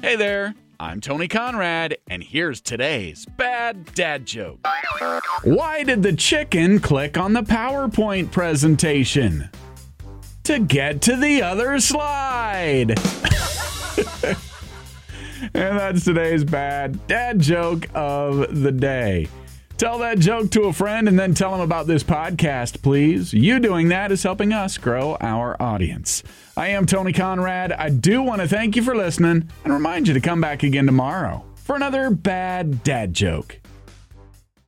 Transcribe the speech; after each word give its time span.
Hey 0.00 0.14
there, 0.14 0.54
I'm 0.78 1.00
Tony 1.00 1.26
Conrad, 1.26 1.98
and 2.08 2.22
here's 2.22 2.60
today's 2.60 3.26
bad 3.36 3.92
dad 3.94 4.26
joke. 4.26 4.64
Why 5.42 5.82
did 5.82 6.04
the 6.04 6.12
chicken 6.12 6.78
click 6.78 7.18
on 7.18 7.32
the 7.32 7.42
PowerPoint 7.42 8.30
presentation? 8.30 9.50
To 10.44 10.60
get 10.60 11.02
to 11.02 11.16
the 11.16 11.42
other 11.42 11.80
slide. 11.80 12.90
and 15.52 15.78
that's 15.78 16.04
today's 16.04 16.44
bad 16.44 17.04
dad 17.08 17.40
joke 17.40 17.88
of 17.92 18.62
the 18.62 18.70
day. 18.70 19.26
Tell 19.78 19.98
that 19.98 20.18
joke 20.18 20.50
to 20.50 20.64
a 20.64 20.72
friend 20.72 21.06
and 21.06 21.16
then 21.16 21.34
tell 21.34 21.52
them 21.52 21.60
about 21.60 21.86
this 21.86 22.02
podcast, 22.02 22.82
please. 22.82 23.32
You 23.32 23.60
doing 23.60 23.90
that 23.90 24.10
is 24.10 24.24
helping 24.24 24.52
us 24.52 24.76
grow 24.76 25.16
our 25.20 25.56
audience. 25.62 26.24
I 26.56 26.70
am 26.70 26.84
Tony 26.84 27.12
Conrad. 27.12 27.70
I 27.70 27.90
do 27.90 28.20
want 28.20 28.42
to 28.42 28.48
thank 28.48 28.74
you 28.74 28.82
for 28.82 28.96
listening 28.96 29.48
and 29.62 29.72
remind 29.72 30.08
you 30.08 30.14
to 30.14 30.20
come 30.20 30.40
back 30.40 30.64
again 30.64 30.86
tomorrow 30.86 31.44
for 31.54 31.76
another 31.76 32.10
bad 32.10 32.82
dad 32.82 33.14
joke. 33.14 33.60